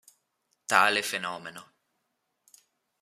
Tale 0.69 1.03
fenomeno. 1.03 1.63